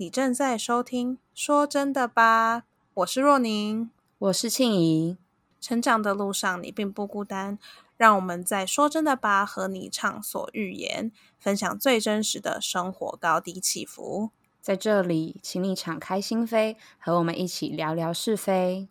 [0.00, 2.60] 你正在收听《说真的吧》，
[2.94, 5.18] 我是若宁，我是庆怡。
[5.60, 7.58] 成长的路上，你并不孤单。
[7.98, 14.30] 让我们在《说真的吧》和你畅所欲言，分享最真实的生活高低起伏。
[14.62, 18.88] 在这里，请你敞开心扉，和我们一起聊聊是非。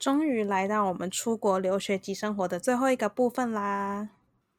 [0.00, 4.08] 终于来到我们出国留学及生活的最后一个部分啦。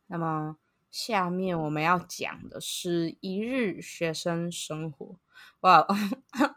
[0.05, 0.57] 那么，
[0.91, 5.17] 下面我们要讲的是一日学生生活。
[5.61, 5.83] 哇，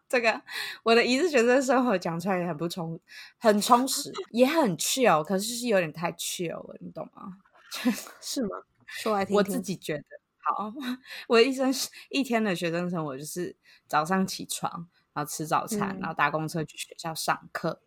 [0.07, 0.43] 这个
[0.83, 3.01] 我的一日学生生活讲出来也很不充，
[3.39, 7.39] 很充实，也很 chill，可是是有点太 chill 了，你懂吗？
[8.21, 8.51] 是吗？
[8.87, 9.37] 说来听听。
[9.39, 10.05] 我自己觉得，
[10.37, 10.71] 好，
[11.27, 11.73] 我一生
[12.11, 13.57] 一天的学生生活就是
[13.89, 17.81] 早上起床，然后吃早餐，然后搭公车去学校上课。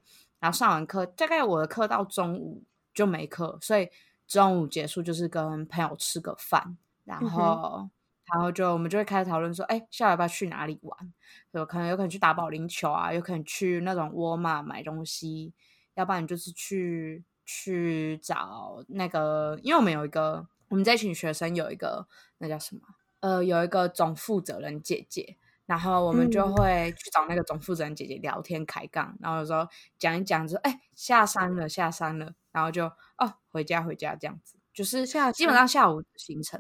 [0.48, 3.90] 然后上完课，大概我的课到中午就没课，所以
[4.26, 7.90] 中午结束就是跟朋友吃个饭，然后
[8.32, 11.14] 然后就我们就会开始讨论说，哎，下午要不要去哪里玩？
[11.52, 15.52] 有可能有可能去打保龄球啊，有可能去那种沃尔玛买东西，
[15.96, 22.84] 要不然就是去去找那个，因为我们有一个我们这群学生有一个那叫什么？
[23.20, 25.36] 呃，有一个总负责人姐姐。
[25.68, 29.68] 然后我们就会去找那个总负责人姐姐聊天开杠，然后有时候
[30.00, 32.86] 讲一讲，说哎下山了下山了，然后就
[33.18, 34.16] 哦回家回家。
[34.16, 36.60] 这样子，就是下基本上下午行程。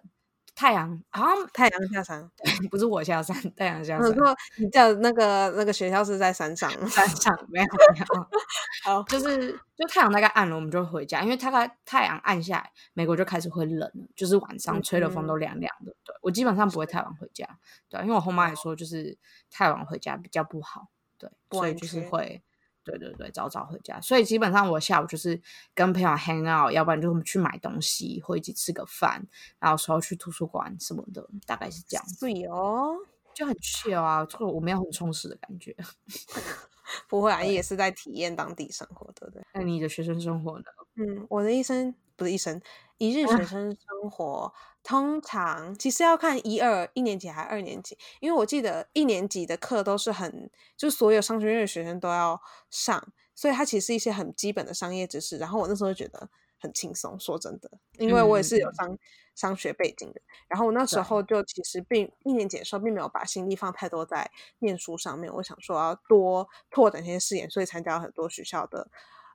[0.57, 2.27] 太阳好像太阳下山，
[2.71, 4.07] 不是我下山，太阳下山。
[4.07, 8.27] 我说你叫那个那个学校是在山上， 山上没有没有。
[8.83, 15.95] 好，就是就太阳大概暗了，我们就回家，因为大概太阳暗下来，美国就开始会冷了，就是晚上吹的风都凉凉的。
[16.03, 17.47] 对我基本上不会太晚回家，
[17.87, 19.15] 对，因为我后妈也说，就是
[19.51, 20.87] 太晚回家比较不好，
[21.19, 22.41] 对，所以就是会。
[22.87, 25.39] 对对对，早早回家，所以基本上我下午就是
[25.75, 29.27] 跟朋友 hang out，要不然就去买东西，或一起吃个饭，
[29.59, 32.05] 然后时候去图书馆什么的，大概是这样。
[32.19, 32.95] 对哦，
[33.33, 35.75] 就很 chill 啊，就我没有很充实的感觉。
[37.09, 39.43] 不会啊，也是在体验当地生活，对不对？
[39.53, 40.65] 那你的学生生活呢？
[40.95, 42.61] 嗯，我的一生不是一生，
[42.97, 44.53] 一日学生生活。
[44.83, 53.05] 通常其实要看一二一年级还是二年级，因为我记得一年级的课都是很，就所有商学院的学生都要上，
[53.35, 55.37] 所以它其实是一些很基本的商业知识。
[55.37, 58.97] 然后我那时候觉得很轻松，说真的，因为我也是有商
[59.35, 60.21] 商学背景的。
[60.47, 68.89] 然后我那时候就其实并一年级的时候并没有把心力放太多在念书上面，我想说要多拓展一些视野，所以参加了很多学校的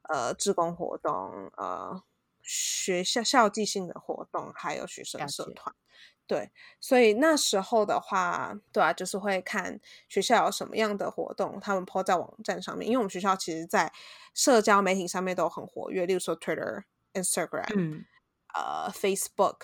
[0.09, 2.03] 呃志工活动，呃。
[2.55, 5.75] 学校校际性的活动，还有学生社团，
[6.27, 13.91] 对，所以那时候的话，对啊，就是会看学校有什么样的活动，他们 po 在网站上面，因为我们学校其实，在
[14.35, 18.05] 社交媒体上面都很活跃，例如说 Twitter、Instagram，嗯，
[18.55, 19.61] 呃，Facebook，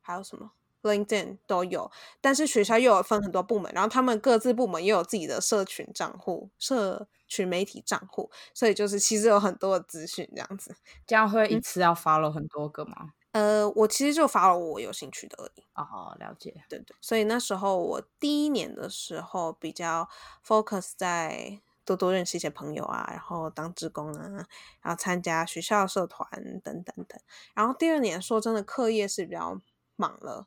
[0.00, 0.52] 还有什么
[0.84, 1.90] ？LinkedIn 都有，
[2.20, 10.76] 但是学校又有分很多部门，然后他们各自部门又有自己的社群账户、社群媒体账户，所以就是其实有很多的资讯这样子。
[11.06, 13.12] 这样会一次要 follow 很多个吗？
[13.32, 15.64] 呃，我其实就 follow 我有兴趣的而已。
[15.74, 16.54] 哦，了解。
[16.68, 16.94] 对对。
[17.00, 20.08] 所以那时候我第一年的时候比较
[20.46, 24.46] focus 在多多认识一些朋友啊，然后当职工啊，
[24.82, 26.28] 然后参加学校社团
[26.62, 27.20] 等等等。
[27.54, 29.60] 然后第二年说真的，课业是比较
[29.96, 30.46] 忙了。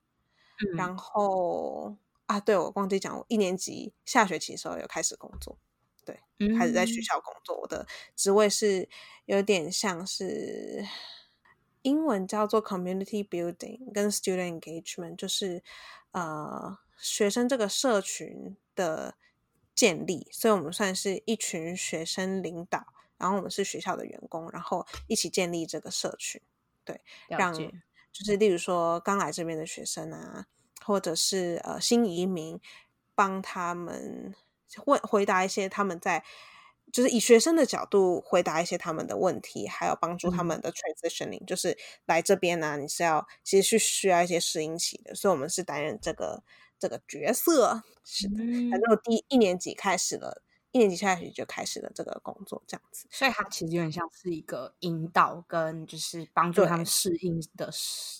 [0.75, 1.95] 然后
[2.25, 5.57] 啊，对我忘记讲，我一年级下学期的时候有开始工作，
[6.03, 6.19] 对，
[6.57, 7.57] 开始在学校工作。
[7.59, 8.90] 我的职位是
[9.25, 10.85] 有点像是
[11.84, 15.63] 英文叫做 community building 跟 student engagement，就是
[16.12, 19.16] 呃学生这个社群的
[19.74, 20.28] 建立。
[20.31, 22.85] 所以我们算是一群学生领导，
[23.18, 26.41] 然后我们是学校的员工，然后一起建立这个社群，
[26.84, 27.56] 对，让。
[28.18, 30.48] 就是例如说刚来这边的学生啊，
[30.84, 32.60] 或者是呃新移民，
[33.14, 34.34] 帮他们
[34.86, 36.24] 问回答一些他们在，
[36.92, 46.42] 就是以学生的角度回答一些他们的问题，还有帮助他们的 transitioning，就是来这边呢，你是要其实是需要一些适应期的，所以我们是担任这个
[46.80, 48.38] 这个角色，是的，
[48.72, 50.42] 反正我第一年级开始了。
[50.77, 57.71] 一年级下学期就开始了这个工作，这样子，所以它其实有点像是一个引导跟就是帮助他们适应的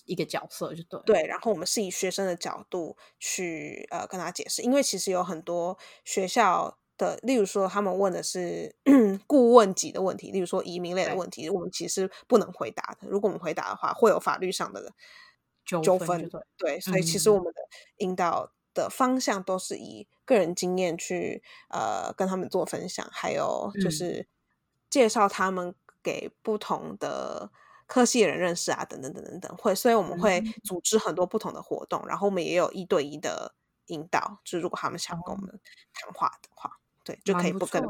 [0.06, 1.00] 一个角色，就对。
[1.06, 8.74] 对，然后我们是以学生的角度去呃跟他解释，因为其实有很多学校的，例如说他们问的是
[9.28, 13.08] 顾问级的问题，例如说移民类的问题，我们其实不能回答的。
[13.08, 14.92] 如果我们回答的话，会有法律上的
[15.64, 16.28] 纠纷。
[16.56, 17.60] 对，所以其实我们的
[17.98, 18.52] 引导。
[18.78, 23.90] 的方向都是以个人经验去呃跟他们做分享，还有就嗯。
[23.90, 24.28] 是
[24.88, 27.50] 介绍他们给不同的
[27.86, 30.54] 科系的人认识啊，等等等等等会，所以我们会嗯。
[30.62, 33.54] 组织很多不同的活动，然后我们也有一对一的
[33.86, 35.42] 引导，就是如果他们想跟我哦。
[35.42, 35.60] 们
[35.92, 36.70] 谈话的话，
[37.04, 37.82] 对，就可以不跟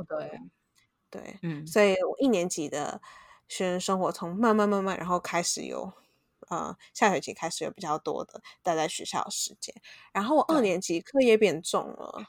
[1.10, 1.66] 对，嗯。
[1.66, 3.00] 所以我一年级的
[3.48, 5.92] 学生生活从慢慢慢慢，然后开始有
[6.50, 9.74] 呃下学期开始有比较多的待在学校的时间，
[10.12, 12.26] 然后我二年级课业变重了，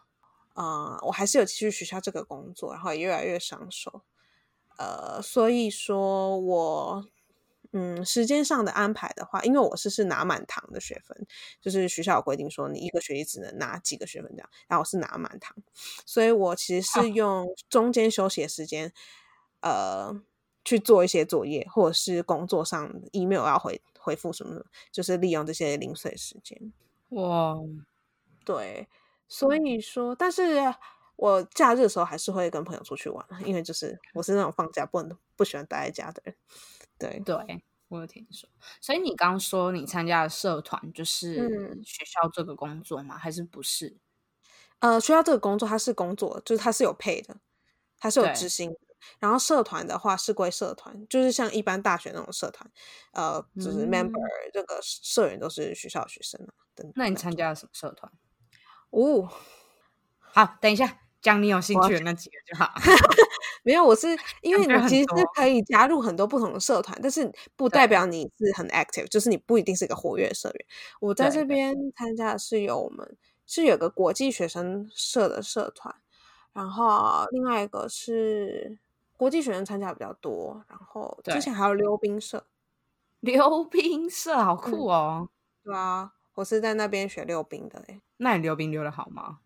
[0.56, 4.02] 呃，我还是有继续学校这个工作，然后也越来越上手，
[4.78, 7.06] 呃，所以说我。
[7.72, 11.28] 嗯，时间上的安排的话，因为我是是拿满堂的学分，
[11.62, 15.56] 就是学校有规定说你一个学期只能拿几个学分这样，然后我是拿满堂，
[16.04, 17.12] 所以我其实哦是。
[17.12, 18.92] 用中间休息的时间，
[19.62, 20.20] 呃，
[20.66, 23.80] 去做一些作业，或者是工作上 email 要回
[24.10, 26.74] 回复什么的，就是利用这些零碎时间。
[27.10, 27.56] 哇，
[28.44, 28.88] 对，
[29.28, 30.74] 所以说，但是
[31.16, 36.36] 我假日的时候还是会跟朋友出去玩啊，因为就是 我是那种放假不能不喜欢待在家的人。
[36.98, 38.50] 对，对我有听说，
[38.82, 43.16] 所以你刚刚说你参加的社团就是嗯学校这个工作吗？
[43.16, 43.96] 还是不是？
[44.80, 47.38] 呃，学校这个工作它是工作，就是它是有配的，
[48.00, 48.80] 它是有对执行的。
[49.20, 52.70] 然后社团的话是归社团，就是像一般大学那种社团，
[53.14, 56.54] 呃，就是 member 嗯这个社员都是学校学生啊。
[56.76, 58.12] 等那你参加了什么社团？
[58.92, 59.30] 哦，
[60.20, 62.72] 好，等一下讲你有兴趣的那几个就好。
[63.64, 64.08] 没有，我是
[64.42, 70.66] 因为你其实是可以加入很多不同的社团，但是不代表你是很 active，就是你不一定是一个活跃社员。
[71.02, 75.94] 我在这边参加的是有我们是有个国际学生社的社团，
[76.54, 78.80] 然后另外一个是
[79.20, 82.48] 国际学生参加比较多，然后之前还有溜冰社，
[83.20, 85.28] 溜冰社好嗯酷哦！
[85.62, 89.40] 对啊，我是在那边学溜冰的嘞，那你溜冰溜的好吗？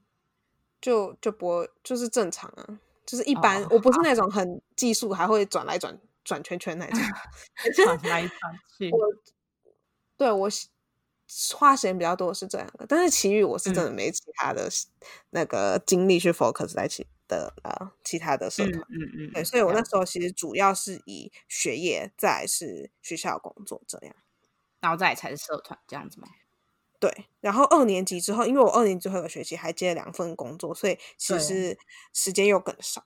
[0.79, 6.99] 就就不就是正常啊，就是一般，哦我不是那种很技术还会转来转转圈圈那种。
[7.73, 8.91] 转来转去。
[8.91, 8.99] 我
[10.15, 10.47] 对我
[11.55, 14.69] 花时间比较多的是这两个，但是其余我是真的嗯没其他的
[15.31, 18.87] 那个精力去 focus 在其的呃其他的社嗯团。
[18.89, 24.15] 嗯嗯，对，所以我那时候其实主要是以学业，再是学校工作这样。
[24.81, 26.27] 然后再来才是社团这样子吗？
[26.99, 31.77] 对，然后二年级之后，因为我二年级最后一个学期还接了两份工作，所以其实
[32.13, 33.03] 时间又更少。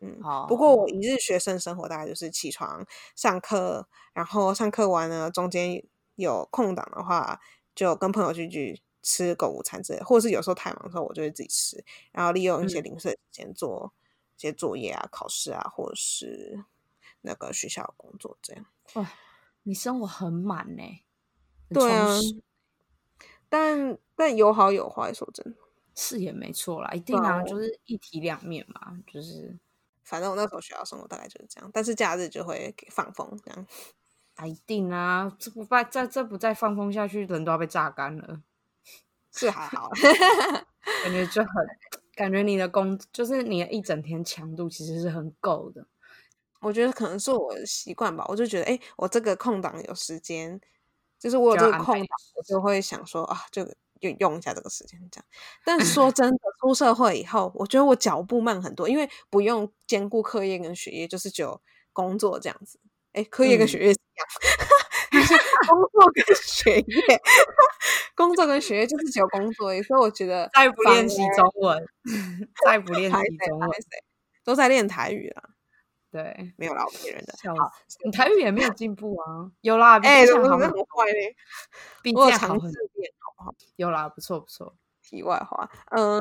[0.00, 2.84] 嗯，不过哦我一日学生生活大概就是起床、
[3.16, 5.82] 上课，然后上课完呢，中间
[6.16, 7.40] 有空档的话，
[7.74, 13.92] 就跟朋友聚聚，吃狗午餐之类的，或者是有时候太忙的时候，我就会自己吃，然后利用一些嗯零碎时间做
[14.36, 16.64] 一些作业啊、考试啊，或者是
[17.22, 18.64] 那个学校的工作这样。
[18.94, 19.12] 哇，
[19.64, 20.82] 你生活很满呢、
[21.68, 22.18] 很对啊
[23.48, 25.58] 但但有好有坏，说真的。
[25.94, 29.54] 是也没错啦，一定啊啊，就是一体两面嘛，就是
[30.02, 33.66] 反正我那时候学校生活大概就是这样，但是假日就会给放风这样。
[34.36, 38.40] 啊，一定啊，这不再再这不再放风下去，人都要被榨干了，
[39.32, 39.90] 是还好，
[41.02, 41.50] 感觉就很，
[42.14, 45.86] 感觉你的工就是你的一整天强度其实是很够的，
[46.60, 48.24] 我觉得可能是我的习惯吧。
[48.28, 50.60] 我就觉得，哎、我这个空档有时间，
[51.18, 52.06] 就是我有这个空档，
[52.36, 53.62] 我就会想说啊，就
[54.00, 55.24] 用用一下这个时间这样。
[55.64, 61.60] 但说真的，出社会以后，我觉得我脚步慢很多，因为不用兼顾课业跟学业，就是只有
[61.92, 62.78] 工作这样子。
[63.12, 64.26] 哎，课业跟嗯学业是一样，
[65.12, 65.34] 就是
[65.68, 67.20] 工作跟学业，
[68.16, 71.86] 工作跟学业就是只有工作而已，所以我觉得再不练习中文，
[72.64, 73.16] 再不练习
[73.46, 73.70] 中文
[74.44, 75.50] 都在练台语了，
[76.10, 77.34] 对，没有啦，我骗人的。
[77.42, 77.70] 笑好，
[78.04, 81.36] 你台语也没有 进步啊，有啦，比哎，之怎么坏嘞？
[82.02, 82.62] 比我有之前好不
[83.44, 84.74] 好，有啦，不错不错。
[85.02, 86.20] 题外话，嗯，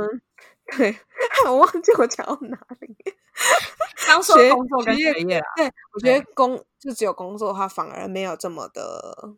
[0.78, 0.98] 对，
[1.46, 2.96] 我忘记我讲到哪里。
[4.08, 9.36] 刚说学工作跟学业对，我觉得工就只有工作的话，反而没有这么的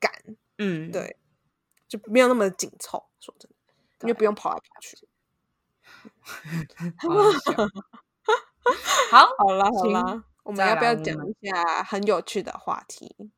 [0.00, 0.10] 赶，
[0.58, 1.16] 嗯，对，
[1.86, 3.08] 就没有那么紧凑。
[3.20, 3.56] 说真的，
[4.00, 4.96] 因为不用跑来跑去。
[6.98, 7.32] 好好了
[9.10, 13.30] 好，好啦好啦，我们要不要讲一下很有趣的话题？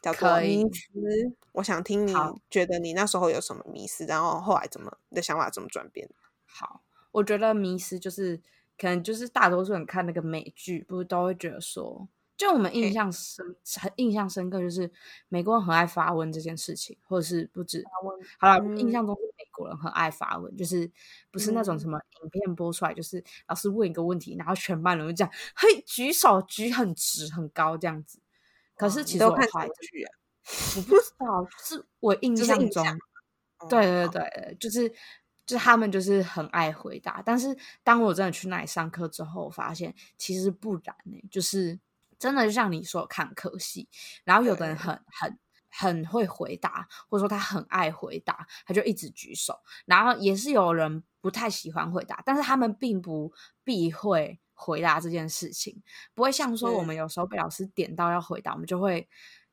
[0.00, 1.36] 叫做可以迷思。
[1.52, 2.12] 我想听你
[2.48, 6.08] 觉得你那时候有什么迷思，然后后来怎么你的想法怎么转变？
[6.44, 8.40] 好，我觉得迷思就是
[8.78, 13.44] 可能就是大多数人看那个美剧，不是都会觉得说，就我们印象深
[13.80, 14.90] 很印象深刻，就是
[15.28, 17.84] 美国人很爱发问这件事情，或者是不止
[18.38, 20.88] 好了，印嗯象中是美国人很爱发问，就是
[21.32, 28.20] 不是那种嗯什么影片播出来，就是老师问一个问题，然后全班人就这样，嘿，举手举很直很高这样子。
[28.78, 30.10] 可是其实我后来什么剧啊？
[30.76, 32.98] 我不知道，就是我 印象中象，
[33.68, 34.88] 对对对，就是
[35.44, 37.20] 就是他们就是很爱回答。
[37.22, 41.78] 但是当我真的去那里上课之后，我发现其实不然呢、就是
[42.18, 43.88] 真的就像你说看科系，
[44.24, 49.58] 然后有的人很很很会回答，或者说他很爱回答，他就一直举手。
[49.84, 53.32] 然后也是有人不太喜欢回答，但是他们并不
[53.64, 55.80] 避讳回答这件事情，
[56.14, 59.08] 不会像说我是们有时候被老师点到要回答，我们就会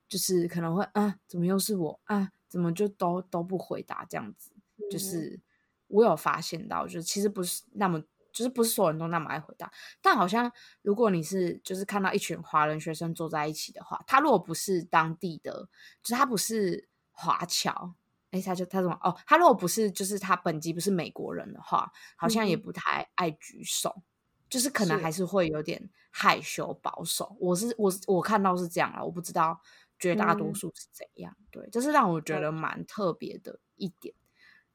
[0.09, 2.31] 就是可能会啊，怎么又是我啊？
[2.50, 4.51] 怎么就都都不回答这样子？
[4.89, 5.39] 就嗯是
[5.88, 9.71] 我有发现到，就是其实不是那么，就是不是所有人都那么爱回答，
[10.01, 15.69] 但好像如果你是就是看到一群华人学生坐在一起的话，他如果不是当地的，
[16.01, 17.93] 就是他不是华侨。
[18.31, 19.15] 哎，他就他怎么哦？
[19.25, 24.03] 他如果不是，就是他本籍不是美国人的话，好像也不太爱举手，
[24.50, 27.36] 就是可能还是会有点害羞保守。
[27.40, 29.60] 我是我是我看到是这样了，我不知道
[30.00, 31.36] 绝大多嗯数是怎样。
[31.52, 34.14] 对，这是让我觉得蛮特别的一点。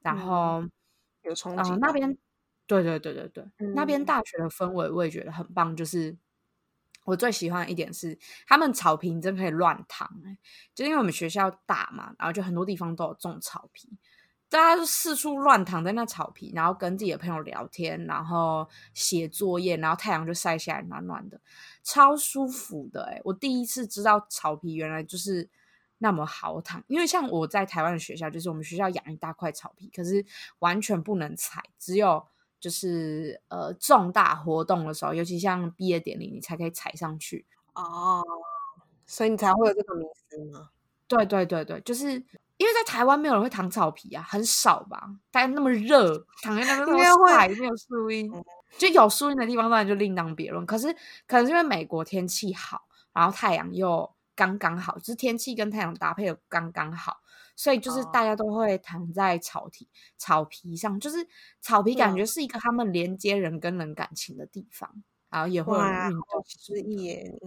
[0.01, 0.63] 然嗯后，
[1.23, 2.17] 有冲嗯、击到那边
[2.67, 6.17] 对对对对对，那边嗯大学的氛围我也觉得很棒，就是。
[7.03, 10.37] 我最喜欢的一点是，他们草坪真可以乱躺哎、
[10.75, 13.89] 就因为我们学校大嘛，然后就很多地方都有种草皮，
[14.51, 21.39] 大家就四处乱躺在那草皮，然后跟自己的朋友聊天，然后写作业，然后太阳就晒下来，暖暖的，
[21.83, 25.49] 超舒服的哎、我第一次知道草皮原来就是
[25.99, 30.25] 那么好躺，因为像我在台湾的学校，就是我们学校养一大块草皮，可是
[30.59, 32.25] 完全不能踩，只有
[32.59, 37.45] 就是呃重大活动的时候，尤其像毕业典礼，你才可以踩上去。
[37.73, 38.21] 哦，
[39.05, 40.71] 所以你才会有这个迷思吗？
[41.07, 42.21] 对对对对，就是
[42.61, 45.09] 因为在台湾没有人会躺草皮啊，很少吧？
[45.31, 48.31] 大家那么热，躺在那边那应该会么晒，没有树荫，
[48.77, 50.63] 就有树荫的地方当然就另当别论。
[50.63, 50.93] 可是
[51.25, 57.17] 可能是因为美国天气好，然后太阳又刚刚好，就是天气跟太阳搭配的刚刚好，
[57.55, 61.27] 所以就是哦大家都会躺在草皮草皮上，就是
[61.61, 65.01] 草皮感哇觉是一个他们连接人跟人感情的地方，
[65.31, 67.39] 然后也会有运动好有诗意耶！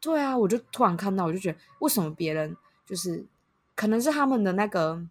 [0.00, 3.26] 对啊，我就突然看到，我就觉得为什么别人就是
[3.82, 5.04] 可能是他们的那个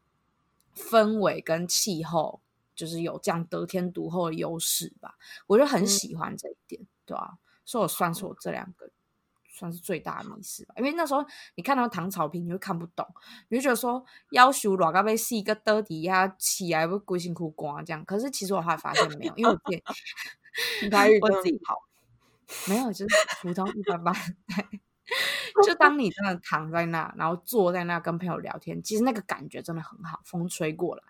[0.74, 2.40] 氛围跟气候，
[2.74, 5.16] 就是有这样得天独厚的优势吧。
[5.48, 7.34] 我就很嗯喜欢这一点，对啊，
[7.66, 8.90] 所以我算是我这两个
[9.50, 10.74] 算是最大的迷失吧。
[10.78, 11.22] 因为那时候
[11.56, 13.06] 你看到糖草坪，你会看不懂，
[13.50, 18.06] 你就觉得说要求老咖被是一个得底下起来会龟辛苦光这样。
[18.06, 19.84] 可是其实我后来发现没有，因为我 自己
[20.84, 21.76] 你台语真的我自己好，
[22.72, 24.16] 没有，就是普通一般般。
[25.56, 31.04] 对，就当你真的躺在那，然后坐在那跟朋友聊天，其实那个感觉真的很好，风吹过来，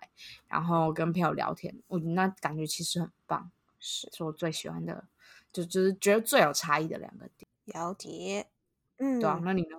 [0.48, 5.04] 然后跟朋友聊天，我那感觉其实很棒，是是我最喜欢的，
[5.52, 8.48] 就就是觉得最有差异的两个点，了解。
[8.98, 9.78] 嗯，对啊，那你呢？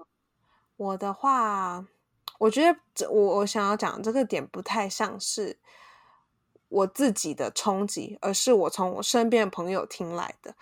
[0.76, 1.86] 我的话，
[2.40, 5.60] 我觉得这我我想要讲这个点不太像是
[6.68, 10.56] 我自己的冲击，而是我从我身边的朋友听来的。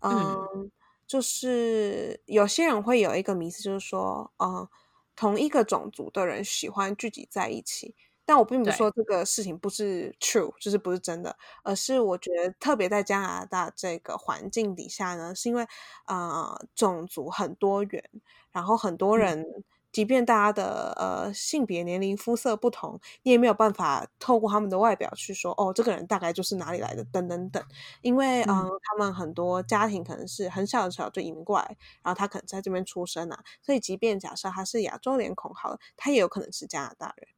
[0.00, 0.10] 嗯
[0.54, 0.70] 嗯，
[1.08, 4.68] 就是有些人会有一个迷思，就是说，嗯，
[5.16, 7.96] 同一个种族的人喜欢聚集在一起。
[8.26, 11.34] 但我并不是说这个事情不是 true，就是不是真的，
[11.64, 15.66] 而是我觉得特别在加拿大这个环境底下呢，是因为
[16.06, 18.04] 呃种族很多元，
[18.52, 19.18] 然后很多嗯。
[19.18, 19.42] 人，
[19.90, 27.62] 即便大家的呃性别、年龄、肤色不同，你也没有办法透过他们的外表去说哦，这个人大概就是哪里来的，等等等。
[28.02, 37.28] 因为嗯、嗯他们很多家庭可能是很小的时候就移民过来，然后他可能在这边出生啊，所以即便假设他是亚洲脸孔好了，他也有可能是加拿大人。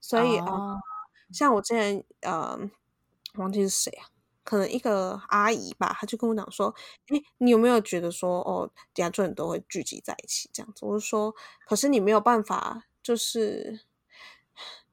[0.00, 0.76] 所以，啊，哦
[1.32, 2.58] 像我之前呃，
[3.34, 4.08] 忘记是谁啊，
[4.48, 6.74] 可能一个阿姨吧，她就跟我讲说，
[7.08, 10.86] 诶，你有没有觉得说，哦，亚洲人都会聚集在一起这样子？
[10.86, 11.34] 我就说，
[11.66, 13.80] 可是你没有办法，就是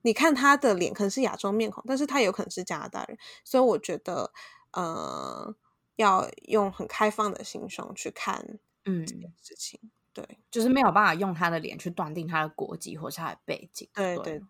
[0.01, 4.31] 你看他的脸可能是亚洲面孔，但是他有可能是加拿大人，所以我觉得，
[4.71, 5.55] 呃，
[5.95, 9.79] 要用很开放的心胸去看嗯这，件事情。
[10.13, 14.41] 对，就是没有办法用他的脸去断定他的国籍或是他的背景，对，对对，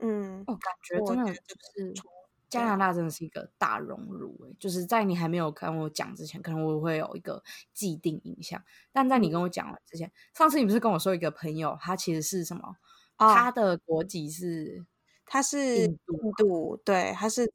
[0.00, 2.10] 嗯，我感觉我真的就是从
[2.48, 7.42] 加拿大真的是一个大熔炉欸、就是在你还没有跟我讲之前，可能我会有一个
[7.74, 8.62] 既定印象，
[8.92, 12.76] 但在你跟我讲完之前，上次你不是跟我说一个朋友，他其实是什么？
[13.18, 14.84] 哦他的国籍是
[15.24, 15.98] 他是印
[16.36, 17.52] 度，对，他是在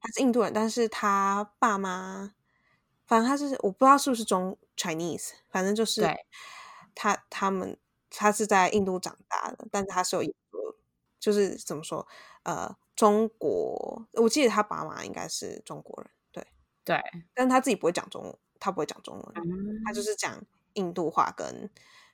[0.00, 2.34] 他是印度人，但是他爸妈，
[3.06, 6.26] 反正他是我不知道是不是中 Chinese，反正就是对
[6.94, 7.78] 他他们
[8.10, 10.22] 他是在印度长大的，但是他是有
[11.18, 12.06] 就是怎么说
[12.44, 16.46] 呃中国，我记得他爸妈应该是中国人，对，
[16.84, 17.02] 对，
[17.34, 20.40] 但是他自己不会讲中，他不会讲中文，嗯他就是讲
[20.74, 21.70] 印度话跟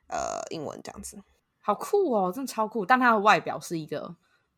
[0.09, 1.23] 呃英文这样子，
[1.61, 2.85] 好酷哦，真的超酷。
[2.85, 4.15] 但他的外表是一个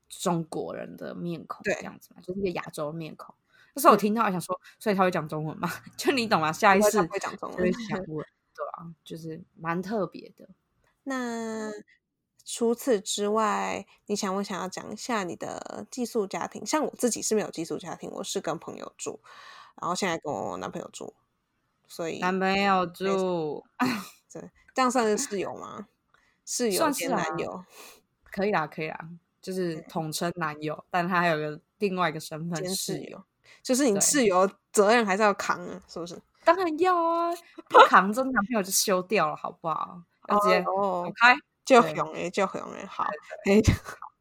[0.08, 3.34] 中国人的面孔，对这样子嘛，就是一个亚洲面孔。
[3.74, 5.68] 那时候我听到，我想说，所以他会讲中文嘛？
[5.98, 6.50] 就你懂吗？
[6.50, 10.48] 下意识会讲中文，想问，对啊，就是蛮特别的。
[11.04, 11.70] 那
[12.48, 16.64] 除此之外，你想不想要讲一下你的寄宿家庭？
[16.64, 19.18] 像我自己是没有寄宿家庭，我是跟朋友住，
[19.82, 21.12] 然后现在跟我男朋友住，
[21.88, 23.64] 所以男朋友住，
[24.32, 25.88] 对，这样算是室友吗？
[26.44, 27.64] 室友兼男友，
[28.30, 29.08] 可以啦，可以啦，
[29.42, 33.24] 就是统称男友，但他还有个另外一个身份室友。
[33.60, 36.16] 就是你室友责任还是要扛啊，是不是？
[36.44, 37.34] 当然要啊，
[37.68, 40.00] 不扛这男朋友就休掉了，好不好？
[40.28, 40.70] 要直接走
[41.16, 43.04] 开，就熊哎，就熊哎，好
[43.44, 43.60] 哎，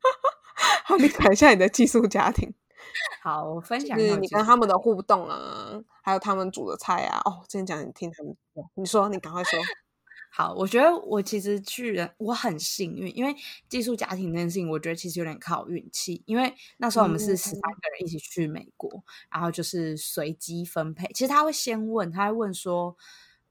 [0.84, 2.52] 好，你讲一下你的寄宿家庭。
[3.22, 7.22] 好，我分享就是你跟他们的互动啊，还有他们煮的菜啊。
[7.26, 8.36] 哦，之前讲你听他们，
[8.74, 9.60] 你说，你赶快说。
[10.32, 13.34] 好，我觉得我其实去，我很幸运，因为
[13.70, 16.22] 寄宿家庭这件事情，我觉得其实有点靠运气。
[16.26, 21.08] 因为那时候我们是十三个人一起去美国，然后就是随机分配。
[21.14, 22.96] 其实他会先问，他会问说，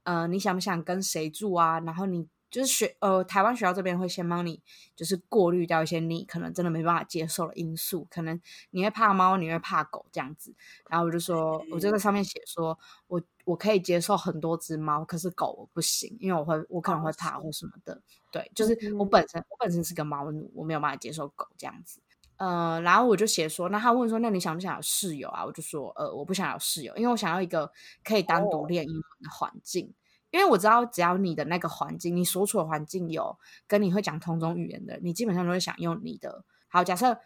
[0.03, 1.79] 呃，你想不想跟谁住啊？
[1.79, 2.27] 然后你。
[2.55, 4.61] 就是学呃，台湾学校这边会先帮你，
[4.95, 10.55] 就是过滤掉一些你可能真的没办法接受的因素，可能你会怕猫，你会怕狗这样子。
[10.89, 18.01] 然后我就说，我就在上面写说，我我可以接受很多只猫，可是狗我不行，因为我会我可能会怕或什么的。
[18.31, 21.99] 对，就是我本身我本身是个猫奴，我没有办法接受狗这样子。
[22.37, 25.43] 呃，然后我就写说，那他问说，那你想不想有室友啊？
[25.43, 27.69] 我就说，呃，我不想要室友，因为我想要一个
[28.01, 29.93] 可以单独练英文的环境。
[30.35, 36.43] 因为我知道，只要你的那个环境，你所处的环境有跟你会讲同种语言的，你基本上都会想用你的。
[36.67, 37.17] 好，假设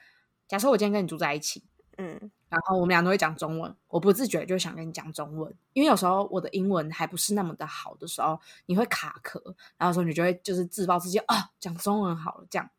[0.47, 1.63] 假设我今天跟你住在一起，
[1.97, 9.41] 嗯，然后我们俩都会讲中文，我不自觉就想跟你讲中文，因为有时候我的英文还不是那么的好的时候，你会卡壳，
[9.79, 12.69] 然后说你就会就是自暴自弃啊，讲中文好了这样，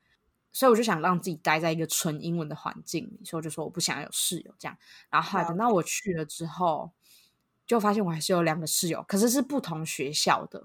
[0.53, 4.79] 所以我就想让自己待在一个纯英文的环境里，所以我就说我不想有室友这样，
[5.11, 6.93] 然后后来等到我去了之后。
[7.71, 10.61] 就发现我还是有两个室友，可是是不同学校的，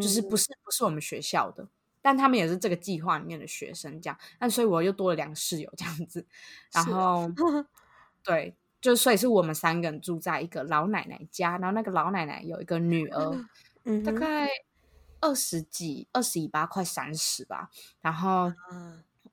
[0.00, 1.68] 就是不是不是我们学校的，
[2.00, 6.26] 但他们也是这个计划里面的学生，这样，那所以我又多了两个室友这样子，
[6.72, 7.30] 然后。
[8.24, 13.44] 对，就所以是我们三个人住在一个老奶奶家，然后那个老奶奶有一个女儿，
[14.02, 14.48] 大概
[15.20, 17.68] 二十几、二十一八、快三十吧，
[18.00, 18.50] 然后。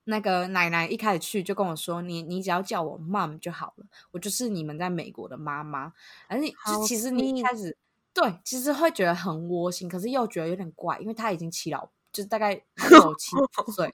[0.10, 5.94] 那个奶奶一开始去就跟我说：“你你只要叫我 mom 就好了，我就是你们在美国的妈妈。”
[6.28, 7.78] 而且就其实你一开始
[8.14, 12.54] 对，其实会觉得很窝心，可是又觉得有点怪，因为他已经七老，就是大概
[12.90, 13.38] 六七十
[13.72, 13.94] 岁，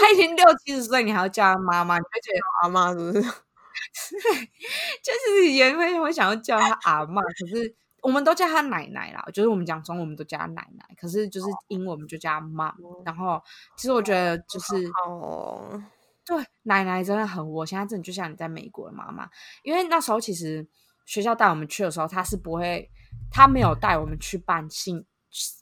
[0.00, 3.22] 他已经六七十岁，你还要叫他妈妈，你会觉得阿妈是不是？
[5.02, 7.74] 就是也会会想要叫他阿妈，可是。
[8.02, 10.84] 我们都叫她奶奶啦，就是我们讲中文，我们都叫她奶奶。
[10.96, 12.74] 可是就是英文，我们就叫她妈。
[13.06, 13.40] 然后
[13.76, 14.74] 其实我觉得就是
[15.06, 15.82] 哦，
[16.26, 17.78] 对，奶奶真的很窝心。
[17.78, 19.30] 在真的就像你在美国的妈妈，
[19.62, 20.66] 因为那时候其实
[21.06, 22.90] 学校带我们去的时候，她是不会，
[23.30, 25.06] 她没有带我们去办信、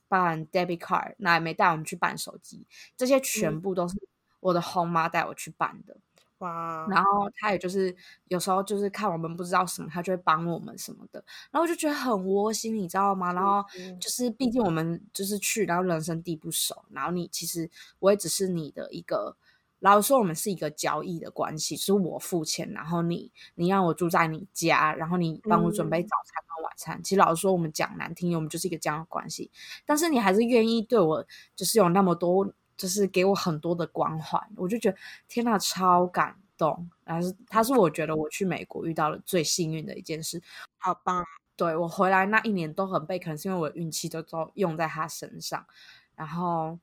[0.09, 3.94] 办 debit card，那也没带我们去办手机，这些全部都是
[4.40, 5.98] 我的后妈带我去办的。
[6.40, 6.87] 哇！
[6.90, 7.94] 然后他也就是
[8.29, 13.33] 有时候就是看我们不知道什么，他就会帮我们什么的，然后我就觉得很窝心，你知道吗？
[13.33, 13.62] 然后
[14.00, 19.37] 就是毕竟我们就是去，然后人生地不熟，然后你其实我也只是你的一个，
[19.81, 27.03] 老实说我们是一个交易的关系，是我付钱，然后你你让我住在你家，然后你帮我准备早餐跟晚餐。
[27.03, 29.50] 其实老实说，我们讲难听，我们就是一个这样的关系，
[29.85, 32.50] 但是你还是愿意对我就是有那么多。
[32.81, 34.97] 就是给我很多的光环，我就觉得
[35.29, 36.88] 天呐，超感动！
[37.05, 40.43] 然后是他是我觉得我去美国遇到了最幸运的一件事，
[40.79, 41.23] 好棒！
[41.57, 45.66] 对我回来那一年都很背，可能是因为我运气都都用在他身上。
[46.14, 46.79] 然后，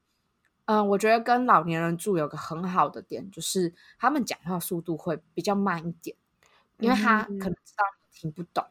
[0.66, 6.16] 嗯，我觉得跟老年人住有个很好的点，就是他们讲话速度会比较慢一点，
[6.78, 8.64] 因为他可能知道你听不懂。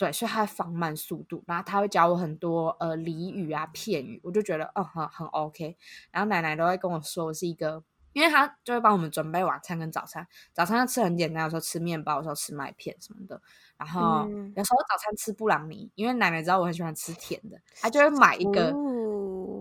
[0.00, 5.76] 对，所以他放慢速度，然后他会教我很多呃俚语啊片语，我就觉得哦很很 OK。
[6.10, 7.84] 然后奶奶都会跟我说我是一个，
[8.14, 13.42] 因为他就会帮我们准备晚餐跟早餐，早餐要吃很简单，有时候吃面包，有时候吃麦片什么的。
[13.76, 18.74] 然后有时候早餐吃布朗尼，因为奶奶知道我很喜欢吃甜的，她就会买一个。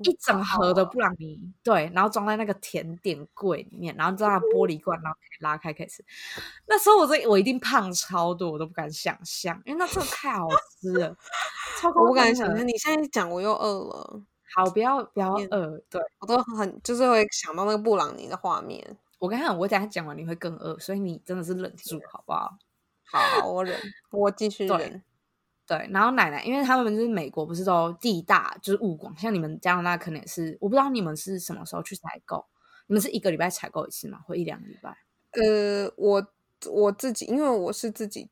[0.04, 6.04] 一整盒的布朗尼，对，然后装在那个甜点柜里面，然后装在玻璃罐，然后可以拉开可以吃。
[6.68, 10.48] 那时候我这我一定胖超多，我都不敢想象，因为那真的太好
[10.82, 11.16] 吃了，
[11.80, 12.68] 超我不敢想象。
[12.68, 14.22] 你现在讲我又饿了，
[14.56, 18.98] 好，不要不要饿，对我都很就是会想到那个布朗尼的画面。
[19.18, 22.58] 我跟你讲，我等下讲完你会更饿，所以你真的是忍住好不好？
[23.12, 23.78] 好，我忍，
[24.12, 25.04] 我继续忍。
[25.70, 32.44] 对，然后奶奶，因为他们就是美国，不是都地大，就是物广，像你们加拿大可能也是，我不知道你们是什么时候去采购，
[32.88, 34.18] 你们是一个礼拜采购一次吗？
[34.26, 34.98] 或一两个礼拜？
[35.34, 36.28] 呃，我
[36.72, 38.28] 我自己，因为我是自己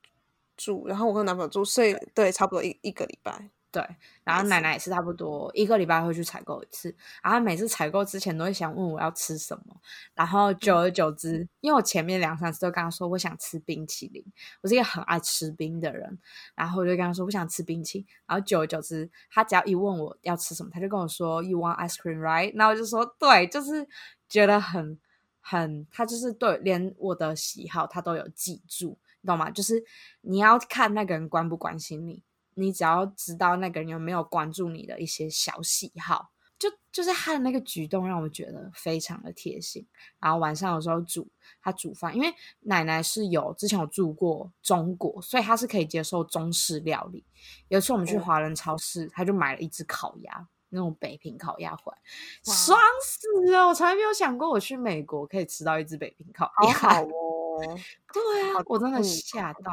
[0.57, 3.51] 住，然后我跟男朋友住，所以对，差不多一一个礼拜。
[3.69, 3.85] 对，
[4.23, 9.75] 然后奶奶也是差不多一个礼拜会去采购一次，然后每次采购之前都会想问我要吃什么，
[10.15, 14.25] 然后久而久之，因为我前面两三次都跟他说我想吃冰淇淋，
[14.61, 16.17] 我是一个很爱吃冰的人，
[16.55, 22.53] 然后我就跟他说我想吃冰淇淋，然后久而久之，他只要一问我要吃什么，他就跟我说 You want ice cream, right？
[22.55, 23.85] 那我就说对，就是
[24.29, 24.97] 觉得很
[25.41, 29.51] 很，他就是对连我的喜好他都有记住，你懂吗？
[29.51, 29.83] 就是
[30.21, 32.23] 你要看那个人关不关心你。
[32.59, 39.87] 你只要知道那个人有没有关注你的一些小喜好，就就是他的那个举动让我觉得非常的贴心。
[40.19, 41.27] 然后晚上有时候煮
[41.61, 47.23] 他煮饭，因为奶奶是有之前有住过中国，所以他是可以接受中式料理。
[47.67, 51.99] 有一次我们去华人超市，他就买了一只烤鸭，那种北平烤鸭回来，
[52.43, 53.67] 爽死了！
[53.67, 57.77] 我从来没有想过我去美国可以吃到一只北平烤鸭， 好好哦。
[58.11, 59.71] 对啊，我真的吓到。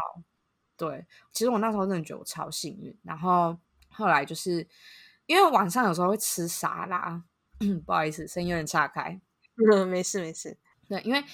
[0.77, 2.97] 对，其实我那时候真的觉得我超幸运。
[3.03, 3.57] 然后
[3.91, 4.67] 后来就是
[5.27, 7.23] 因为晚上有时候会吃沙拉，
[7.87, 9.21] 不好意思，声音有点岔开。
[9.73, 10.59] 嗯，没事没事。
[10.89, 11.25] 对，因为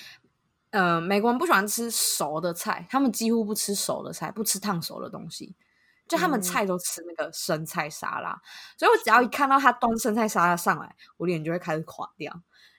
[0.70, 5.56] 呃，美国人不喜欢吃熟的菜，他们几乎不吃熟的菜，不吃烫熟的东西，
[6.06, 8.40] 就他们菜都吃那个生菜沙拉。
[8.76, 12.32] 所以我只要一看到他端生菜沙拉上来，我脸就会开始垮掉，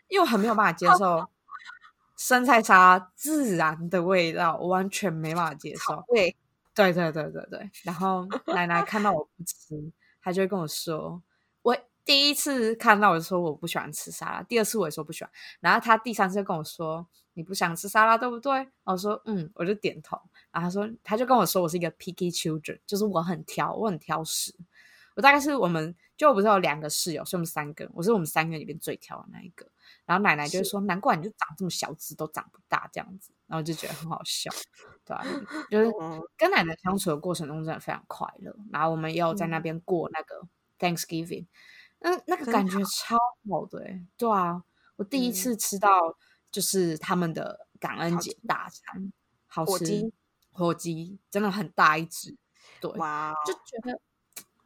[0.07, 1.27] 因为我很没有办法接受
[2.15, 6.05] 生菜沙拉自然的味道，我完全没办法接受。
[6.07, 6.37] 对。
[6.73, 11.21] 对对对对对，然后奶奶看到我不吃，她就会跟我说
[11.63, 20.17] ：“我第一次看到我就说我不喜欢吃沙拉，第二次我也说不喜欢，然后她第三次就跟我说你不想吃沙拉对不对？”我说：“嗯。”我就点头。
[20.51, 24.55] 然后她说她就跟我说我是一个 picky children，就是我很挑，我很挑食。
[25.15, 29.67] 我大概是我们就我不是有两个室友，是我们三个，我是我们三个里面最挑的那一个。
[30.05, 34.51] 然后奶奶就说：“难怪你就长这么小只，都长不大这样子。”然后就觉得很好笑，
[35.05, 35.23] 对吧？
[35.69, 35.91] 就是
[36.37, 38.55] 跟奶奶相处的过程中真的非常快乐。
[38.71, 40.47] 然后我们也有在那边过那个
[40.79, 41.45] Thanksgiving，
[41.99, 43.17] 那那个感觉超
[43.49, 43.85] 好的，
[44.17, 44.63] 对啊！
[44.95, 46.17] 我第一次吃到
[46.51, 49.11] 就是他们的感恩节大餐，
[49.47, 50.11] 好吃
[50.51, 52.35] 火鸡真的很大一只，
[52.79, 53.99] 对，哇，就觉得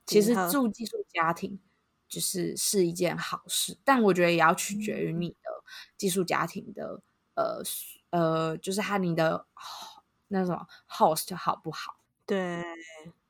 [0.05, 1.59] 其实住寄宿家庭。
[2.15, 5.35] 就是是一件好事，但我觉得也要取决于你的
[5.97, 7.01] 寄宿家庭的
[7.33, 7.61] 呃
[8.11, 9.45] 呃，就是他你的
[10.29, 10.57] 那种
[10.89, 11.97] host 好不好？
[12.25, 12.63] 对，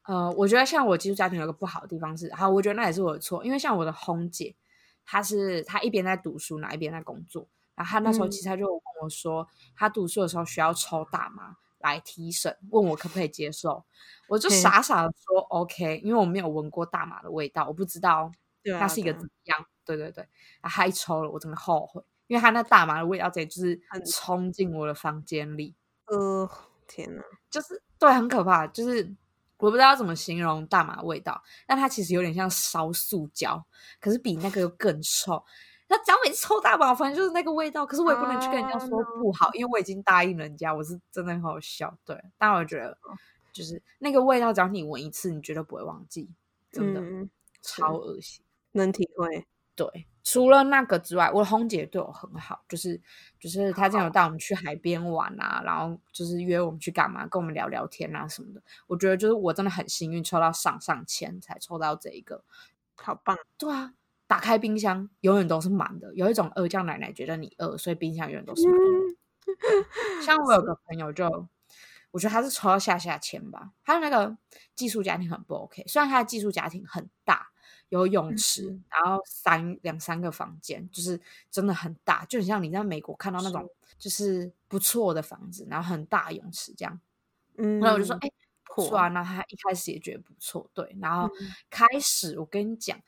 [0.04, 4.56] 呃，我觉得像我寄宿家庭有个不好的地方是，好，我觉得那也是我的错，因为像我的红姐，
[5.04, 13.84] 她是她一边在读书，哪一边在工作，然后她那时候其实她就跟我说，她读书的时候需要抽大麻来提审，问我可不可以接受，
[14.28, 18.32] 我就傻傻的说 OK，因为我没有闻过大麻的味道，我不知道。
[18.80, 19.66] 它是一个怎么样？
[19.86, 20.28] 对对对，
[20.62, 23.80] 他一抽了，我真的后悔，因为他那大麻的味道直接就是
[24.12, 25.76] 冲进我的房间里。
[26.08, 26.50] 呃，
[26.88, 28.66] 天哪，就是对，很可怕。
[28.66, 29.16] 就是
[29.58, 33.64] 我不知道怎么形容大麻味道，但它其实有点像烧塑胶，
[34.00, 35.44] 可是比那个又更臭。
[35.88, 37.86] 那只要每次抽大麻，反正就是那个味道。
[37.86, 41.96] 可是我也不能去跟人家说不好，因为我已经答应人家，我是真的很好笑。
[42.04, 42.98] 对，但我觉得
[43.54, 46.32] 就是那个味道，只要你闻一次，你绝对不会忘记，
[46.72, 47.02] 真的
[47.62, 48.45] 超恶心。
[48.78, 53.00] 能体会，对，除了那个之外，我的红姐对我很好，就是
[53.40, 58.62] 就是她经常带我们去海边玩啊，然后就是约我们去干嘛，跟我们聊聊天啊什么的。
[58.88, 62.44] 我觉得就是我真的很幸运，抽到上上签才抽到这一个，
[62.96, 63.38] 好棒。
[63.58, 63.94] 对啊，
[64.28, 70.22] 打开冰箱永远都是满的，有一种饿叫奶奶觉得你饿，所以冰箱永远都是满的。
[70.26, 71.48] 像我有个朋友就，
[72.12, 74.36] 我觉得他是抽到下下签吧，他的那个
[74.74, 77.50] 寄宿家庭很不 OK，虽然他的寄宿家庭很大。
[77.90, 81.20] 有泳池，然后三两三个房间，就是
[81.52, 87.00] 真的很大，就很像你在美国看到那种就是不错的房子，然后很大泳池这样。
[87.58, 88.30] 嗯，然后我就说，哎，
[88.76, 89.08] 不错啊。
[89.10, 90.96] 那他一开始也觉得不错，对。
[91.00, 91.32] 然后
[91.70, 93.00] 开始我跟你讲，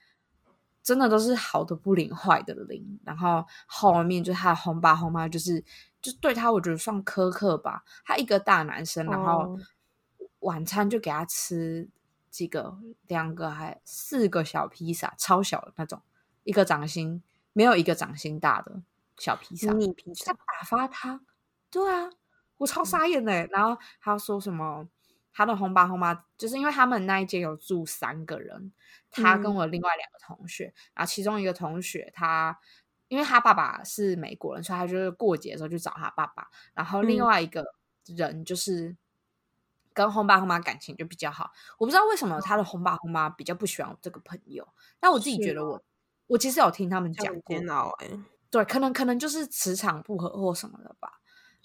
[0.83, 2.99] 真的都是好的不灵，坏的灵。
[3.03, 5.61] 然后后面就他的红爸红妈，就是
[6.01, 7.83] 就对他，我觉得算苛刻吧。
[8.05, 9.59] 他一个大男生，然后
[10.39, 11.89] 晚餐就给他吃。
[12.29, 16.01] 几个，两个还四个小披萨，超小的那种，
[16.43, 18.81] 一个掌心没有一个掌心大的
[19.17, 21.21] 小披萨，迷你披萨打发他，
[21.71, 22.09] 对啊，
[22.57, 23.45] 我超傻眼的。
[23.47, 24.87] 然后他说什么，
[25.33, 28.71] 他的红爸红妈就是因为他们那一间有住三个人，
[29.09, 32.59] 他跟我另外两个同学，然后其中一个同学他
[33.07, 37.65] 因为他爸爸是美国人，所以他就是过节的时候去找他爸爸，然后另外一个
[38.05, 38.95] 人就是。
[39.97, 44.67] 跟红爸红妈感情就比较好，我不知道为什么他的红爸红妈比较不喜欢我这个朋友，
[44.99, 45.81] 但我自己觉得我
[46.27, 47.55] 我其实有听他们讲过，
[48.51, 51.19] 对，可能可能就是磁场不合或什么的吧，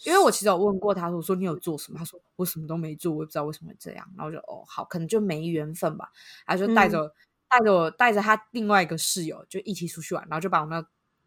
[0.04, 1.98] 因为我其实有问过他，我说你有做什么？
[1.98, 4.08] 他说我什么都没做，我也不知道为什么会这样。
[4.16, 6.10] 然后我就哦好，可能就没缘分吧。
[6.46, 7.14] 他就带着
[7.48, 10.84] 带着我带着他另外一个室友就一起出去玩，然后就把我那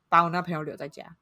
[0.10, 1.16] 把我那朋友留在家，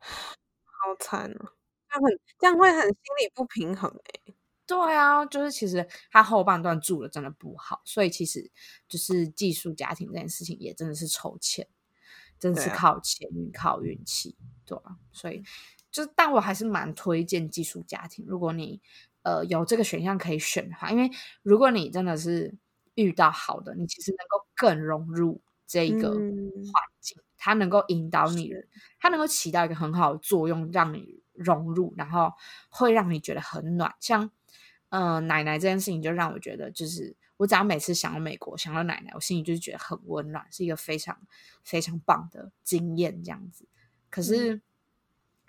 [0.64, 1.52] 好惨哦！
[1.88, 4.34] 这样很这样会很心理不平衡哎。
[4.68, 8.50] 对啊，就是其实他后半段住的真的不好，所以其实
[8.88, 11.66] 就是寄宿家庭这件事情也真的是筹钱，
[12.38, 15.42] 真的是靠钱运靠运气，对啊，所以。
[15.90, 18.22] 就是，但我还是蛮推荐寄宿家庭。
[18.28, 18.78] 如果你
[19.22, 21.10] 呃有这个选项可以选的话，因为
[21.42, 22.54] 如果你真的是
[22.94, 26.20] 遇到好的，你其实能够更融入这一个环
[27.00, 28.52] 境，它能够引导你，
[29.00, 32.30] 它能够起到一个很好的作用，让你融入，然后
[32.68, 33.94] 会让你觉得很暖。
[33.98, 34.30] 像
[34.90, 41.18] 呃奶奶这件事情，就让我觉得，就是我只要每次想到美国，想到奶奶，我心里就是觉得很温暖，是一个非常
[41.62, 43.22] 非常棒的经验。
[43.22, 43.66] 这样子，
[44.10, 44.60] 可是。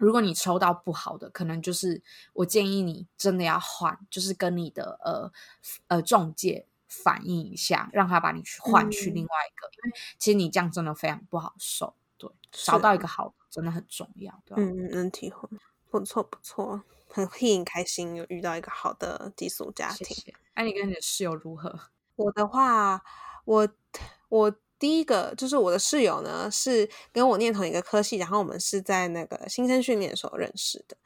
[0.01, 5.29] 如果你抽到不好的，可能就是我建议你真的要换，就是跟你的呃
[5.87, 11.93] 呃中介反映一下，让他把你去换去另外一个，因为其实你这样真的非常不好受。
[12.17, 14.41] 对，找到一个好真的很重要。
[14.45, 15.49] 对，嗯，能体会，
[15.89, 20.33] 不错不错，很替你开心，有遇到一个好的寄宿家庭。
[20.55, 21.79] 那你跟你的室友如何？
[22.17, 23.01] 我的话，
[23.45, 23.67] 我
[24.29, 24.55] 我。
[24.79, 30.97] 第一个就是我的室友呢，是跟我念同一个科系，然后我们是在那个新生训练的时候认识的，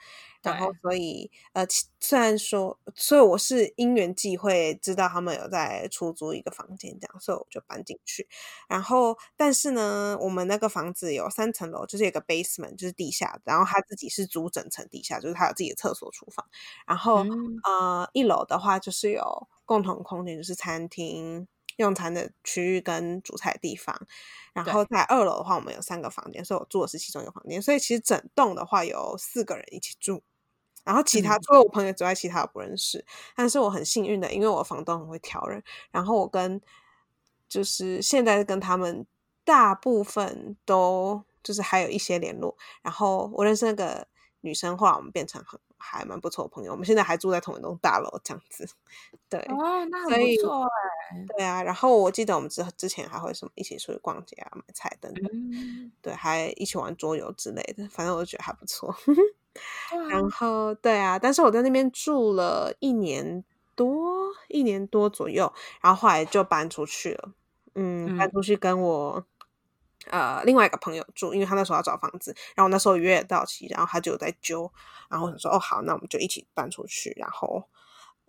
[0.43, 1.65] 然后所以呃，
[1.99, 8.27] 虽然说，所以我是因缘际会知道他们有在出租一个房间，这样，所以我就搬进去。
[8.67, 16.45] 然后，但是呢，我们那个房子有三层楼，就是有个 basement，就是地下，然后他自己是租整层地下，就是他有自己的厕所、厨房。
[16.85, 17.25] 然后
[17.63, 21.47] 呃，一楼的话就是有共同空间，就是餐厅。
[21.77, 23.95] 用餐的区域跟煮菜的地方，
[24.53, 27.61] 然后在二楼的话，我们有三个房间，所以我住的是其中一个房间。
[27.61, 30.21] 所以其实整栋的话有四个人一起住，
[30.83, 33.03] 然后其他除了我朋友之外，其他我不认识。
[33.35, 36.61] 但是我很幸运的，因为我房东很会挑人，然后我跟
[37.49, 39.05] 就是现在跟他们
[39.43, 42.57] 大部分都就是还有一些联络。
[42.81, 44.07] 然后我认识那个
[44.43, 45.59] 女生，后来我们变成很。
[45.85, 48.65] 还蛮不错的朋友，我们现在还住在同一栋大楼，这样子，
[49.27, 58.95] 对，哦，那很不错哎，对啊，然后我记得我们之之前还会什么一起出去逛街啊、买菜等等，对，还一起玩桌游之类的，反正我觉得还不错。
[60.09, 63.43] 然后对啊，但是我在那边住了一年
[63.75, 65.51] 多，一年多左右，
[65.81, 67.33] 然后后来就搬出去了，
[67.75, 69.25] 嗯，搬出去跟我。
[70.07, 74.69] 呃，另外一个朋友住，因为他那时候要找房子，然后那时候约到期，然后他就在揪，
[75.09, 77.13] 然后我说哦好，那我们就一起搬出去。
[77.17, 77.63] 然后，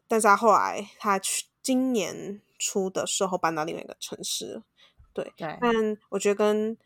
[0.06, 4.62] 但是他后来他去今年初的时候搬到另外一个城市，
[5.12, 5.58] 对对。
[5.60, 6.78] 但我觉得跟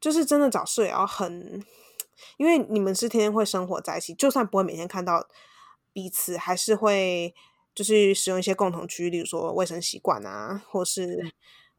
[0.00, 1.64] 就是真的找室友要很，
[2.36, 5.26] 因为你们是天天会生活在一起，就算不会每天看到
[5.92, 7.34] 彼此，还是会
[7.74, 11.32] 就是使用一些共同区域，例如说卫生习惯啊，或是。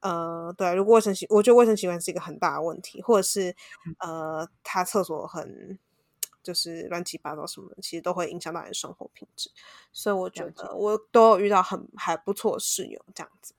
[0.05, 3.55] 呃，对，如果卫生习，我觉得卫生习惯是一个很大的问题，或者是
[3.97, 5.79] 呃，他厕所很
[6.43, 9.49] 就是乱七八糟什么的，其实都会影响到你的生活品质。
[9.91, 13.55] 所以我觉得我都有遇到很还不错的室友这样子，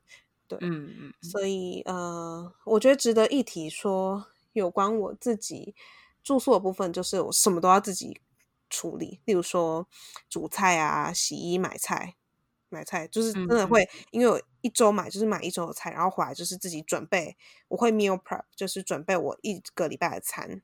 [0.46, 1.14] 对，嗯嗯。
[1.20, 5.74] 所以呃，我觉得值得一提说，有关我自己
[6.22, 8.20] 住宿的部分，就是我什么都要自己
[8.70, 9.88] 处理，例如说
[10.28, 12.14] 煮菜啊、洗衣、买菜。
[12.68, 17.36] 买菜就是真的会，因为我一周买就是买一周的菜，然后回来就是自己准备。
[17.68, 20.60] 我会 meal prep，就是准备我一个礼拜的餐，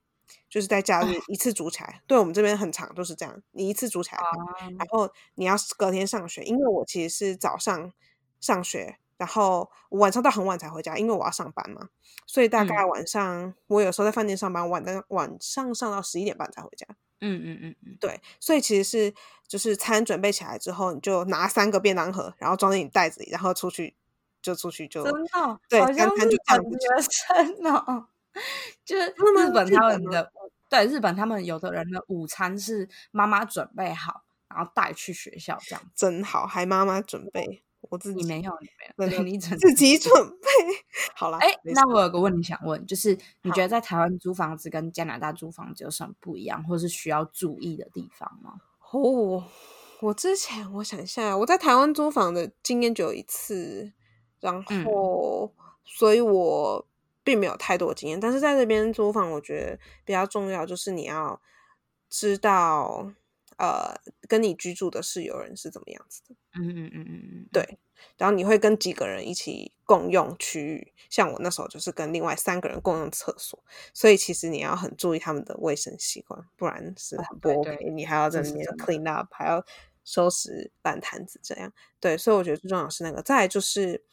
[0.51, 2.03] 就是在家里一次煮起来。
[2.09, 4.19] 对我们这边很长都是这样，你一次煮起来，
[4.77, 7.93] 然后你要隔天上学，因为我其实是早上
[8.41, 11.91] 上学，然后晚上到很晚才回家，因为我要上班嘛。
[12.27, 16.87] 所以大概晚上我有时候在饭店上班，晚的晚上上到十一点半才回家。
[17.23, 19.15] 嗯嗯嗯嗯，对，所以其实是
[19.49, 23.95] 就是餐准备起来之后，你就拿三个便当盒，然后装在你袋子里，然后出去
[24.43, 26.79] 就出去就真的对，好像就感觉
[27.29, 28.07] 真的，
[28.85, 30.33] 就是日本他们的
[30.69, 37.63] 对日本他们有的人的午餐是妈妈准备好，然后带去学校这样，真好，还妈妈准备。
[37.91, 40.49] 我自己没有，你没有，对你自己准备
[41.15, 41.39] 好了。
[41.39, 48.55] 哎，那我有个问题想问，就是你觉得在台湾租房子跟加拿大租房子有什么不一样，或是需要注意的地方吗？
[48.93, 49.45] 哦，
[50.01, 53.93] 我之前我想一下，我在台湾租房的经验就有一次，
[54.41, 55.53] 然后
[55.85, 56.87] 所以我
[57.25, 61.41] 并没有太多经验，但是在这边租房，我觉得比较重要就是你要
[62.09, 63.13] 知道。
[63.63, 63.95] 呃
[64.29, 66.35] 跟你居住的室友人是怎么样子的。
[66.55, 67.79] 嗯嗯嗯嗯嗯，对，
[68.19, 73.63] 然后你会跟几个人一起共用区域，像我那时候就是跟另外三个人共用厕所，
[73.95, 79.65] 所以其实你要很注意他们的卫生习惯，不然是很不 OK，你还要在里面 clean up，还要
[80.05, 84.05] 收拾烂摊子，这样对，所以我觉得最重要是那个，再就是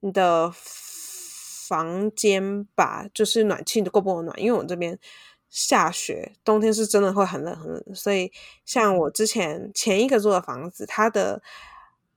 [0.00, 4.98] 你的房间吧，就是暖气够不够暖，因为我这边。
[5.56, 8.30] 下雪，冬天是真的会很冷很冷，所以
[8.66, 11.42] 像我之前前一个租的房子，它的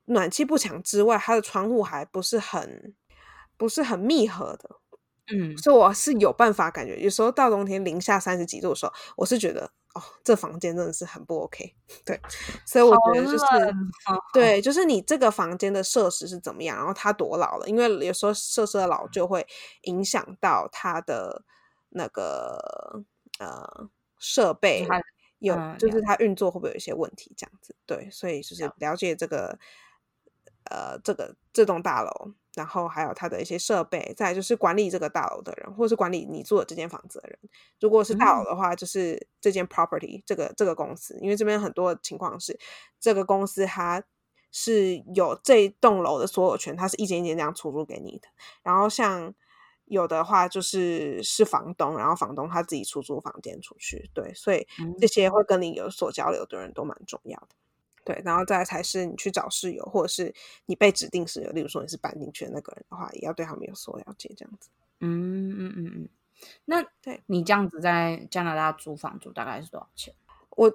[0.08, 2.93] 暖气不强之外，它的窗户还不是很
[3.56, 4.69] 不是很密合的，
[5.32, 11.73] 嗯，所以我是有办法感觉，有时候到冬天零下三十几度的时候，我是觉得哦，这房间真的是很不 OK，
[12.04, 12.19] 对，
[12.65, 13.45] 所以我觉得就是
[14.34, 19.47] 对，就是你这个房间的设施是怎么样，然后它多老了，因为有时候设施的老就会
[19.84, 21.43] 影响到它的
[21.91, 23.06] 那个。
[23.39, 24.86] 呃，设备
[25.39, 27.34] 有，就是它运作会不会有一些问题？
[27.38, 29.58] 这样子，对，所以就是了解这个，
[30.69, 37.39] 呃，这个这栋大楼，然后还有它的一些设备，再就是管理这个大楼的人，或者是管理你住的这间房子的人。
[37.80, 42.60] 如果是大楼的话，就是这间 property 这个这个公司，因为这边很多情况是
[42.99, 44.04] 这个公司它
[44.52, 48.28] 是有这栋楼的所有权，它是一间一间这样出租给你的。
[48.63, 49.34] 然后像。
[49.89, 54.65] 有的话就是是房东，然后房东他自己出租房间出去，对，所以
[54.99, 57.47] 这些会跟你有所交流的人都蛮重要的，
[58.06, 60.32] 对，然后再才是你去找室友，或者是
[60.67, 64.69] 你被指定室友，例如说你是搬进去的那个人的话，也要对他们有所了解，这样子。
[64.99, 66.10] 嗯嗯嗯嗯，
[66.65, 70.13] 那对你这样子在加拿大租房租大概是多少钱？
[70.52, 70.71] 我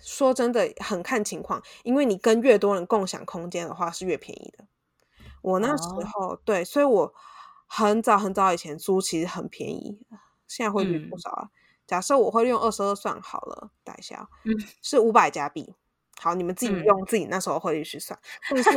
[0.00, 4.66] 说真的很看情况，因为你跟越多人共享空间的话是越便宜的。
[5.40, 7.14] 我那时候对，所以我。
[7.74, 9.98] 很早很早以前租其实很便宜，
[10.46, 11.48] 现在汇率不少啊？
[11.86, 15.74] 假设我会用二十二算好了，等一下，嗯，是五百加币。
[16.20, 18.18] 好，你们自己用自己那时候汇率去算。
[18.50, 18.70] 但是，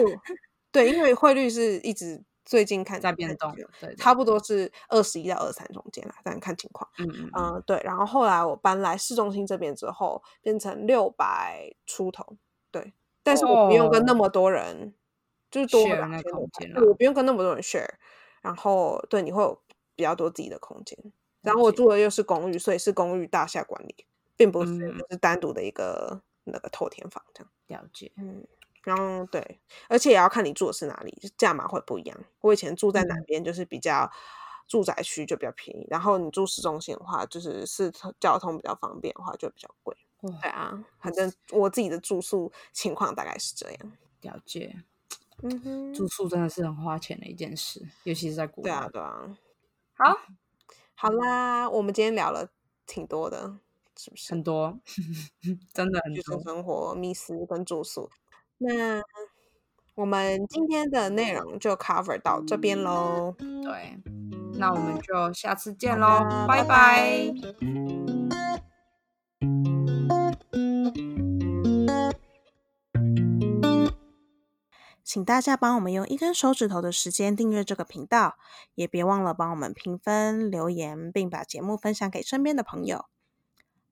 [0.72, 6.90] 对，因为汇率是一直最近看在变动，对，差不多是二十一到二三中间啦，但看情况。
[6.98, 7.82] 嗯嗯嗯，对。
[7.84, 12.38] 然后后来我搬来市中心这边之后，变成六百出头，
[12.72, 12.94] 对。
[13.24, 14.94] 但是我不用跟那么多人，
[15.52, 17.90] 就是多两千多我不用跟那么多人 share。
[18.46, 19.60] 然后对你会有
[19.96, 20.96] 比较多自己的空间，
[21.42, 24.06] 然后我住的又是公寓，所以是公寓大厦管理，
[24.38, 24.78] 并不是
[25.10, 27.52] 是单独的一个那个透天房这样。
[27.82, 28.46] 了解，嗯，
[28.84, 32.16] 然后对，而且也要看你住的是哪里，价码会不一样。
[32.42, 34.08] 我以前住在南边，就是比较
[34.68, 39.98] 住宅区就比较便宜，然后你住市中心的话，就是是交通比较方便的话就比较贵。
[40.22, 43.92] 对啊，反正我自己的住宿情况大概是这样。
[44.22, 44.84] 了解。
[45.44, 48.70] 嗯哼，住宿真的是很花钱的一件事，尤其是在国外。
[48.70, 49.38] 对啊，对啊。
[49.98, 50.18] 好，
[50.96, 52.50] 好啦，我们今天聊了
[52.88, 53.58] 挺多的，
[53.98, 54.32] 是不是？
[54.32, 54.80] 很多，
[55.74, 56.42] 真的很多。
[56.44, 58.10] 生活、密斯跟住宿。
[58.58, 59.02] 那
[59.96, 63.36] 我们今天的内容就 cover 到这边喽。
[63.38, 63.98] 对，
[64.58, 67.34] 那我们就下次见喽，拜拜。
[75.06, 78.40] 请大家帮我们用一根手指头的时间订阅这个频道，
[78.74, 83.06] 也别忘了帮我们评分、留言，并把节目分享给身边的朋友。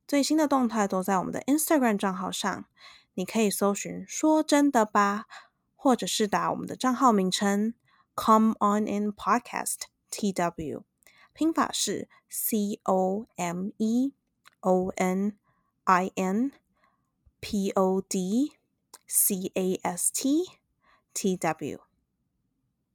[0.08, 2.66] 最新的动态都在我们的 Instagram 账号上，
[3.14, 5.26] 你可以搜寻“说真的吧”，
[5.78, 7.76] 或者是打我们的账号名称
[8.16, 10.84] “Come On In Podcast T W”，
[11.32, 14.14] 拼法是 C O M E
[14.62, 15.38] O N
[15.84, 16.52] I N
[17.40, 18.54] P O D
[19.06, 20.63] C A S T。
[21.14, 21.80] TW.